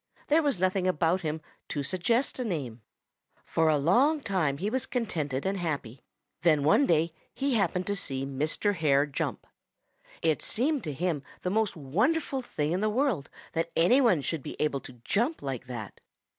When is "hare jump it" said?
8.73-10.41